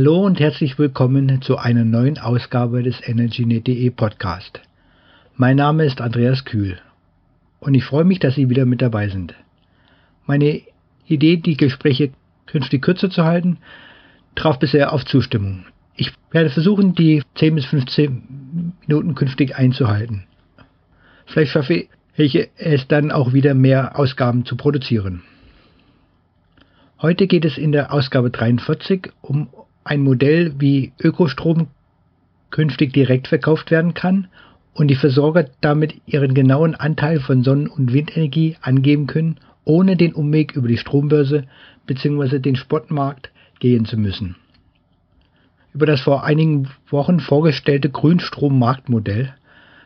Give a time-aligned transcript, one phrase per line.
[0.00, 4.62] Hallo und herzlich willkommen zu einer neuen Ausgabe des EnergyNet.de Podcast.
[5.36, 6.78] Mein Name ist Andreas Kühl
[7.58, 9.34] und ich freue mich, dass Sie wieder mit dabei sind.
[10.24, 10.62] Meine
[11.06, 12.12] Idee, die Gespräche
[12.46, 13.58] künftig kürzer zu halten,
[14.36, 15.66] traf bisher auf Zustimmung.
[15.94, 20.24] Ich werde versuchen, die 10 bis 15 Minuten künftig einzuhalten.
[21.26, 25.24] Vielleicht schaffe ich es dann auch wieder mehr Ausgaben zu produzieren.
[27.02, 29.48] Heute geht es in der Ausgabe 43 um
[29.84, 31.68] ein Modell, wie Ökostrom
[32.50, 34.28] künftig direkt verkauft werden kann
[34.74, 40.14] und die Versorger damit ihren genauen Anteil von Sonnen- und Windenergie angeben können, ohne den
[40.14, 41.44] Umweg über die Strombörse
[41.86, 42.38] bzw.
[42.38, 44.36] den Spotmarkt gehen zu müssen.
[45.72, 49.34] Über das vor einigen Wochen vorgestellte Grünstrommarktmodell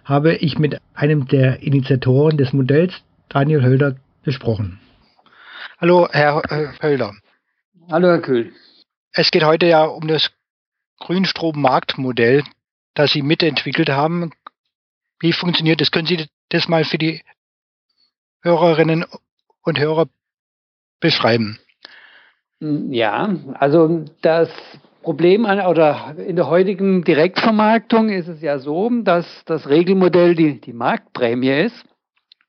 [0.04, 2.94] habe ich mit einem der Initiatoren des Modells,
[3.28, 4.78] Daniel Hölder, gesprochen.
[5.78, 6.42] Hallo, Herr
[6.82, 7.12] Hölder.
[7.90, 8.52] Hallo, Herr Kühl.
[9.16, 10.32] Es geht heute ja um das
[10.98, 12.42] Grünstrommarktmodell,
[12.94, 14.32] das Sie mitentwickelt haben.
[15.20, 15.92] Wie funktioniert das?
[15.92, 17.22] Können Sie das mal für die
[18.42, 19.04] Hörerinnen
[19.62, 20.08] und Hörer
[20.98, 21.60] beschreiben?
[22.58, 24.50] Ja, also das
[25.02, 30.60] Problem an, oder in der heutigen Direktvermarktung ist es ja so, dass das Regelmodell die,
[30.60, 31.84] die Marktprämie ist.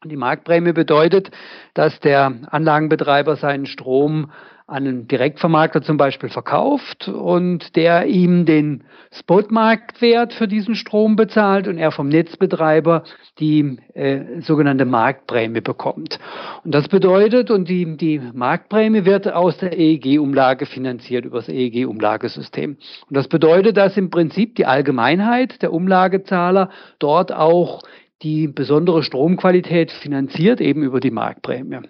[0.04, 1.30] Die Marktprämie bedeutet,
[1.76, 4.32] dass der Anlagenbetreiber seinen Strom
[4.68, 11.68] an einen Direktvermarkter zum Beispiel verkauft und der ihm den Spotmarktwert für diesen Strom bezahlt
[11.68, 13.04] und er vom Netzbetreiber
[13.40, 16.20] die äh, sogenannte Marktprämie bekommt.
[16.64, 22.78] Und das bedeutet, und die, die Marktprämie wird aus der EEG-Umlage finanziert über das EEG-Umlagesystem.
[23.08, 27.84] Und das bedeutet, dass im Prinzip die Allgemeinheit der Umlagezahler dort auch
[28.24, 31.82] die besondere Stromqualität finanziert, eben über die Marktprämie.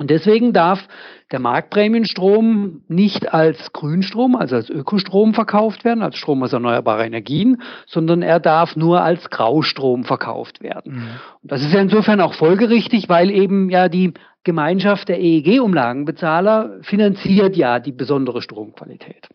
[0.00, 0.88] Und deswegen darf
[1.30, 7.60] der Marktprämienstrom nicht als Grünstrom, also als Ökostrom verkauft werden, als Strom aus erneuerbaren Energien,
[7.86, 10.94] sondern er darf nur als Graustrom verkauft werden.
[10.94, 11.08] Mhm.
[11.42, 17.54] Und das ist ja insofern auch folgerichtig, weil eben ja die Gemeinschaft der EEG-Umlagenbezahler finanziert
[17.54, 19.28] ja die besondere Stromqualität.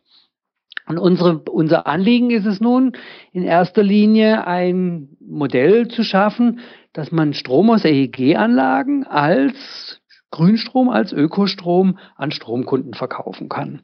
[0.87, 2.93] Und unsere, unser Anliegen ist es nun,
[3.31, 6.59] in erster Linie ein Modell zu schaffen,
[6.91, 10.01] dass man Strom aus EEG-Anlagen als
[10.35, 13.79] Grünstrom als Ökostrom an Stromkunden verkaufen kann.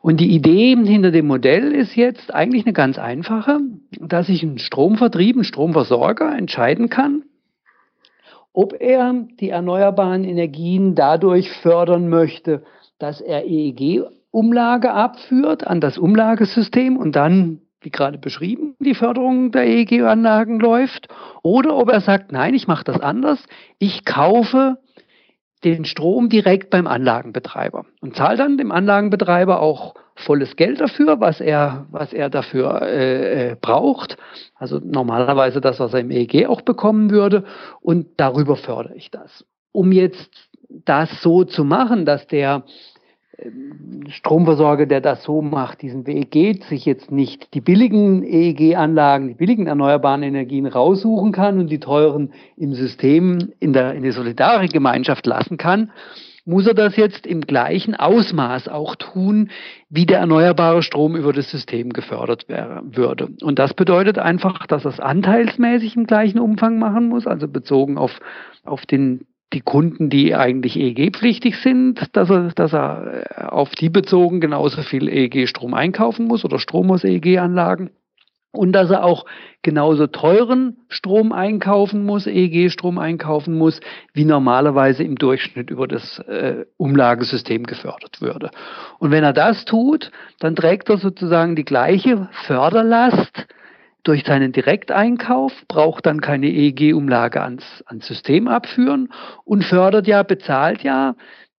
[0.00, 3.58] Und die Idee hinter dem Modell ist jetzt eigentlich eine ganz einfache,
[4.00, 7.24] dass sich ein Stromvertrieb, ein Stromversorger entscheiden kann,
[8.52, 12.62] ob er die erneuerbaren Energien dadurch fördern möchte,
[13.00, 19.64] dass er EEG-Umlage abführt an das Umlagesystem und dann wie gerade beschrieben, die Förderung der
[19.64, 21.08] EEG-Anlagen läuft,
[21.42, 23.42] oder ob er sagt, nein, ich mache das anders,
[23.78, 24.78] ich kaufe
[25.64, 31.40] den Strom direkt beim Anlagenbetreiber und zahlt dann dem Anlagenbetreiber auch volles Geld dafür, was
[31.40, 34.16] er, was er dafür äh, äh braucht.
[34.54, 37.44] Also normalerweise das, was er im EEG auch bekommen würde.
[37.80, 39.44] Und darüber fördere ich das.
[39.72, 40.30] Um jetzt
[40.68, 42.64] das so zu machen, dass der
[44.08, 49.34] Stromversorger, der das so macht, diesen Weg geht, sich jetzt nicht die billigen EEG-Anlagen, die
[49.34, 55.24] billigen erneuerbaren Energien raussuchen kann und die teuren im System in der, in der Solidargemeinschaft
[55.26, 55.92] lassen kann,
[56.46, 59.50] muss er das jetzt im gleichen Ausmaß auch tun,
[59.90, 63.28] wie der erneuerbare Strom über das System gefördert wäre, würde.
[63.42, 67.98] Und das bedeutet einfach, dass er es anteilsmäßig im gleichen Umfang machen muss, also bezogen
[67.98, 68.18] auf,
[68.64, 73.88] auf den die Kunden, die eigentlich EEG-pflichtig sind, dass er, dass er äh, auf die
[73.88, 77.90] bezogen genauso viel EEG-Strom einkaufen muss oder Strom aus EEG-Anlagen
[78.50, 79.24] und dass er auch
[79.62, 83.80] genauso teuren Strom einkaufen muss, EEG-Strom einkaufen muss,
[84.14, 88.50] wie normalerweise im Durchschnitt über das äh, Umlagesystem gefördert würde.
[88.98, 90.10] Und wenn er das tut,
[90.40, 93.46] dann trägt er sozusagen die gleiche Förderlast
[94.08, 99.12] durch seinen Direkteinkauf, braucht dann keine EEG-Umlage ans, ans System abführen
[99.44, 101.14] und fördert ja, bezahlt ja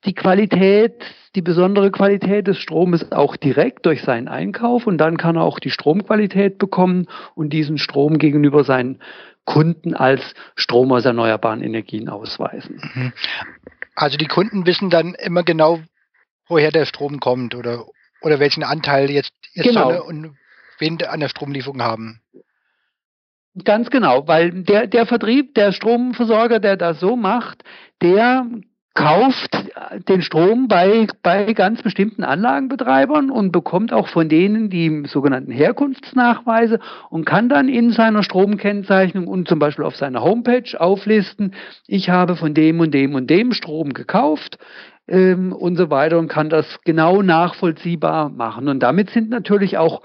[0.06, 1.04] die Qualität,
[1.34, 5.58] die besondere Qualität des Stromes auch direkt durch seinen Einkauf und dann kann er auch
[5.58, 9.02] die Stromqualität bekommen und diesen Strom gegenüber seinen
[9.44, 10.22] Kunden als
[10.56, 12.80] Strom aus erneuerbaren Energien ausweisen.
[12.94, 13.12] Mhm.
[13.94, 15.80] Also die Kunden wissen dann immer genau,
[16.46, 17.84] woher der Strom kommt oder,
[18.22, 19.88] oder welchen Anteil jetzt, jetzt genau.
[19.90, 20.36] Sonne und
[20.80, 22.20] Wind an der Stromlieferung haben.
[23.64, 27.64] Ganz genau, weil der, der Vertrieb, der Stromversorger, der das so macht,
[28.02, 28.46] der
[28.98, 29.56] kauft
[30.08, 36.80] den Strom bei, bei ganz bestimmten Anlagenbetreibern und bekommt auch von denen die sogenannten Herkunftsnachweise
[37.08, 41.54] und kann dann in seiner Stromkennzeichnung und zum Beispiel auf seiner Homepage auflisten,
[41.86, 44.58] ich habe von dem und dem und dem Strom gekauft
[45.06, 48.68] ähm, und so weiter und kann das genau nachvollziehbar machen.
[48.68, 50.02] Und damit sind natürlich auch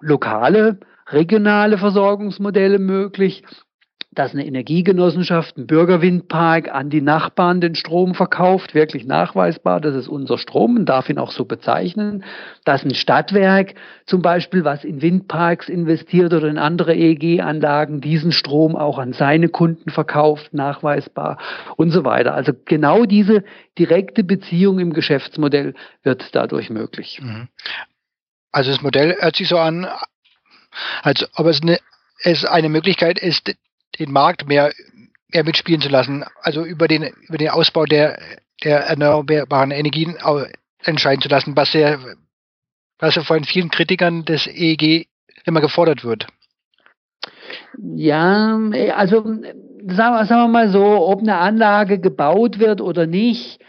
[0.00, 0.78] lokale
[1.10, 3.42] regionale Versorgungsmodelle möglich
[4.18, 10.08] dass eine Energiegenossenschaft, ein Bürgerwindpark an die Nachbarn den Strom verkauft, wirklich nachweisbar, das ist
[10.08, 12.24] unser Strom und darf ihn auch so bezeichnen,
[12.64, 13.74] dass ein Stadtwerk
[14.06, 19.48] zum Beispiel, was in Windparks investiert oder in andere EEG-Anlagen, diesen Strom auch an seine
[19.50, 21.38] Kunden verkauft, nachweisbar
[21.76, 22.34] und so weiter.
[22.34, 23.44] Also genau diese
[23.78, 27.20] direkte Beziehung im Geschäftsmodell wird dadurch möglich.
[27.22, 27.48] Mhm.
[28.50, 29.86] Also das Modell hört sich so an,
[31.02, 31.78] als ob es eine,
[32.22, 33.54] es eine Möglichkeit ist,
[33.98, 34.72] den Markt mehr,
[35.32, 38.18] mehr mitspielen zu lassen, also über den, über den Ausbau der,
[38.64, 40.16] der erneuerbaren Energien
[40.82, 41.98] entscheiden zu lassen, was ja,
[42.98, 45.08] was ja von vielen Kritikern des EEG
[45.44, 46.26] immer gefordert wird.
[47.78, 48.58] Ja,
[48.94, 49.44] also sagen
[49.86, 53.60] wir, sagen wir mal so, ob eine Anlage gebaut wird oder nicht,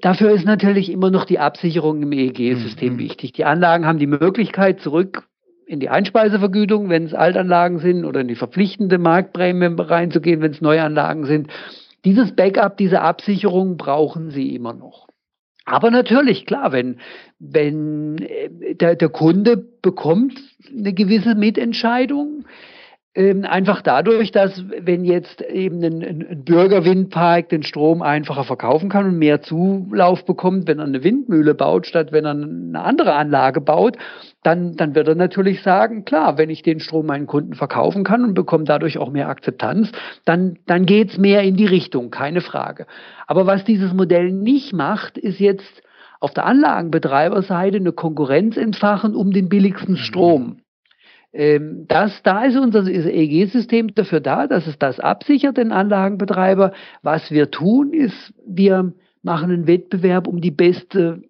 [0.00, 2.98] dafür ist natürlich immer noch die Absicherung im EEG-System mhm.
[2.98, 3.32] wichtig.
[3.32, 5.24] Die Anlagen haben die Möglichkeit, zurück
[5.66, 10.60] in die Einspeisevergütung, wenn es Altanlagen sind, oder in die verpflichtende Marktprämie reinzugehen, wenn es
[10.60, 11.48] Neuanlagen sind.
[12.04, 15.06] Dieses Backup, diese Absicherung brauchen sie immer noch.
[15.64, 16.98] Aber natürlich, klar, wenn,
[17.38, 20.38] wenn äh, der, der Kunde bekommt
[20.70, 22.44] eine gewisse Mitentscheidung,
[23.16, 29.06] ähm, einfach dadurch, dass wenn jetzt eben ein, ein, Bürgerwindpark den Strom einfacher verkaufen kann
[29.06, 33.60] und mehr Zulauf bekommt, wenn er eine Windmühle baut, statt wenn er eine andere Anlage
[33.60, 33.96] baut,
[34.42, 38.24] dann, dann wird er natürlich sagen, klar, wenn ich den Strom meinen Kunden verkaufen kann
[38.24, 39.92] und bekomme dadurch auch mehr Akzeptanz,
[40.24, 42.86] dann, dann geht's mehr in die Richtung, keine Frage.
[43.28, 45.82] Aber was dieses Modell nicht macht, ist jetzt
[46.18, 50.63] auf der Anlagenbetreiberseite eine Konkurrenz entfachen um den billigsten Strom.
[51.34, 56.72] Ähm, das, da ist unser EEG-System dafür da, dass es das absichert, den Anlagenbetreiber.
[57.02, 58.92] Was wir tun, ist, wir
[59.22, 61.22] machen einen Wettbewerb um die beste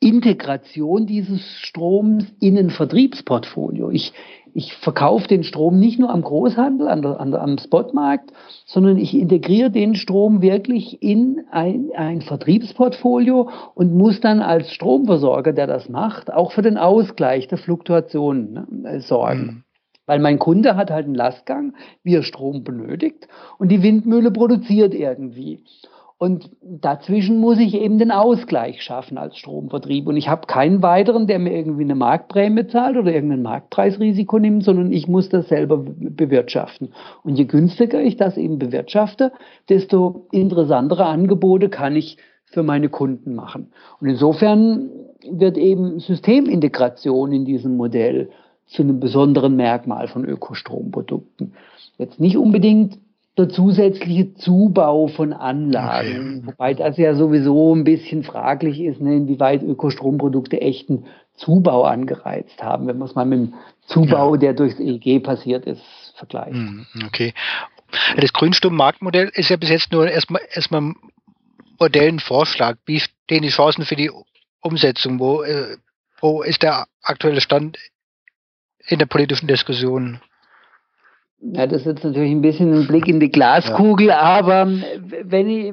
[0.00, 3.90] Integration dieses Stroms in ein Vertriebsportfolio.
[3.90, 4.12] Ich,
[4.54, 8.32] ich verkaufe den Strom nicht nur am Großhandel, an an am Spotmarkt,
[8.66, 15.52] sondern ich integriere den Strom wirklich in ein, ein Vertriebsportfolio und muss dann als Stromversorger,
[15.52, 19.40] der das macht, auch für den Ausgleich der Fluktuationen ne, sorgen.
[19.40, 19.64] Mhm.
[20.04, 23.28] Weil mein Kunde hat halt einen Lastgang, wie er Strom benötigt
[23.58, 25.62] und die Windmühle produziert irgendwie.
[26.22, 30.06] Und dazwischen muss ich eben den Ausgleich schaffen als Stromvertrieb.
[30.06, 34.62] Und ich habe keinen weiteren, der mir irgendwie eine Marktprämie zahlt oder irgendein Marktpreisrisiko nimmt,
[34.62, 36.90] sondern ich muss das selber bewirtschaften.
[37.24, 39.32] Und je günstiger ich das eben bewirtschafte,
[39.68, 43.72] desto interessantere Angebote kann ich für meine Kunden machen.
[44.00, 44.90] Und insofern
[45.28, 48.30] wird eben Systemintegration in diesem Modell
[48.66, 51.54] zu einem besonderen Merkmal von Ökostromprodukten.
[51.98, 53.00] Jetzt nicht unbedingt
[53.38, 56.38] der zusätzliche Zubau von Anlagen.
[56.38, 56.46] Okay.
[56.46, 62.86] Wobei das ja sowieso ein bisschen fraglich ist, ne, inwieweit Ökostromprodukte echten Zubau angereizt haben,
[62.86, 63.54] wenn man es mal mit dem
[63.86, 64.40] Zubau, ja.
[64.40, 65.82] der durchs EEG passiert ist,
[66.16, 66.54] vergleicht.
[66.54, 67.32] Hm, okay.
[68.16, 70.94] Das Grünstrom-Marktmodell ist ja bis jetzt nur erstmal erstmal ein
[71.78, 72.78] Modellenvorschlag.
[72.86, 74.10] Wie stehen die Chancen für die
[74.60, 75.18] Umsetzung?
[75.18, 75.76] Wo, äh,
[76.20, 77.78] wo ist der aktuelle Stand
[78.86, 80.20] in der politischen Diskussion?
[81.42, 84.20] Ja, das ist jetzt natürlich ein bisschen ein Blick in die Glaskugel, ja.
[84.20, 84.68] aber
[85.24, 85.72] wenn ich,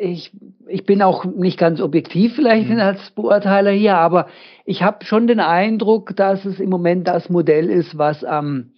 [0.00, 0.32] ich,
[0.68, 2.78] ich bin auch nicht ganz objektiv vielleicht mhm.
[2.78, 4.26] als Beurteiler hier, aber
[4.66, 8.72] ich habe schon den Eindruck, dass es im Moment das Modell ist, was am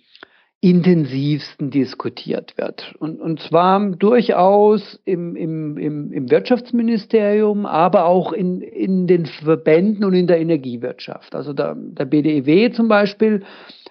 [0.61, 2.95] intensivsten diskutiert wird.
[2.99, 10.05] Und, und zwar durchaus im, im, im, im Wirtschaftsministerium, aber auch in, in den Verbänden
[10.05, 11.35] und in der Energiewirtschaft.
[11.35, 13.43] Also der, der BDEW zum Beispiel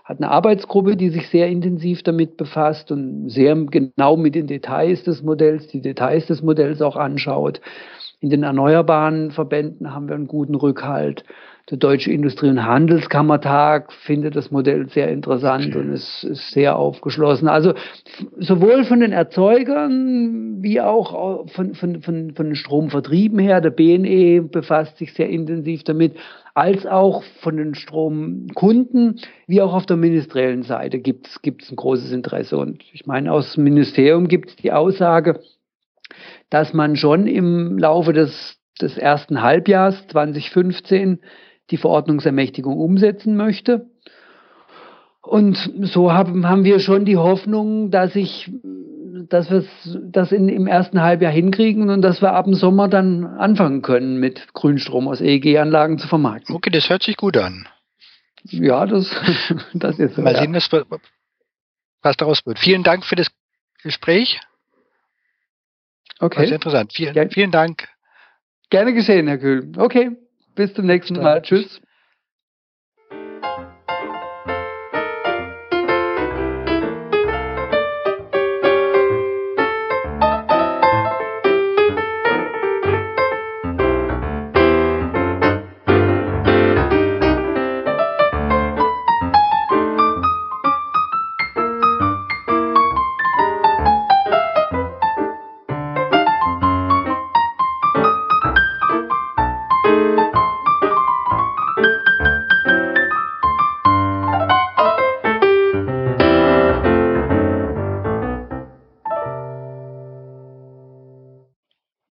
[0.06, 5.04] hat eine Arbeitsgruppe, die sich sehr intensiv damit befasst und sehr genau mit den Details
[5.04, 7.60] des Modells, die Details des Modells auch anschaut.
[8.20, 11.24] In den erneuerbaren Verbänden haben wir einen guten Rückhalt.
[11.72, 17.48] Der Deutsche Industrie- und Handelskammertag findet das Modell sehr interessant und ist, ist sehr aufgeschlossen.
[17.48, 17.74] Also
[18.38, 23.62] sowohl von den Erzeugern wie auch von, von, von, von den Stromvertrieben her.
[23.62, 26.16] Der BNE befasst sich sehr intensiv damit
[26.54, 32.12] als auch von den Stromkunden, wie auch auf der ministeriellen Seite gibt es ein großes
[32.12, 32.58] Interesse.
[32.58, 35.42] Und ich meine, aus dem Ministerium gibt es die Aussage,
[36.50, 41.20] dass man schon im Laufe des, des ersten Halbjahres 2015
[41.72, 43.90] die Verordnungsermächtigung umsetzen möchte.
[45.22, 48.52] Und so haben, haben wir schon die Hoffnung, dass sich
[49.30, 49.66] dass wir
[50.12, 54.20] das in, im ersten Halbjahr hinkriegen und dass wir ab dem Sommer dann anfangen können,
[54.20, 56.56] mit Grünstrom aus EEG-Anlagen zu vermarkten.
[56.56, 57.68] Okay, das hört sich gut an.
[58.44, 59.10] Ja, das,
[59.74, 60.22] das ist so.
[60.22, 60.70] Mal sehen, was,
[62.02, 62.60] was daraus wird.
[62.60, 63.32] Vielen Dank für das
[63.82, 64.40] Gespräch.
[66.20, 66.40] Okay.
[66.40, 66.94] War sehr interessant.
[66.94, 67.88] Vielen, vielen Dank.
[68.70, 69.72] Gerne geschehen, Herr Kühl.
[69.78, 70.12] Okay,
[70.56, 71.42] bis zum nächsten Mal.
[71.42, 71.82] Tschüss.